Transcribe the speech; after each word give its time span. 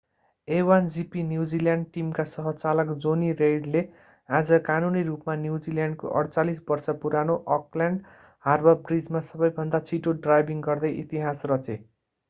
a1gp 0.47 1.23
New Zealand 1.25 1.89
टिमका 1.97 2.23
सह-चालक 2.31 2.93
jonny 3.03 3.29
reid 3.41 3.67
ले 3.75 3.83
आज 4.29 4.53
कानूनी 4.71 5.03
रूपमा 5.11 5.35
न्युजिल्यान्डको 5.43 6.11
48-वर्षे 6.23 6.97
पुरानो 7.05 7.37
अकल्यान्ड 7.59 8.11
हार्बर 8.45 8.81
ब्रिजमा 8.89 9.25
सबैभन्दा 9.31 9.85
छिटो 9.93 10.17
ड्राइभिङ 10.25 10.67
गर्दै 10.71 10.95
इतिहास 11.05 11.49
रचे 11.55 11.81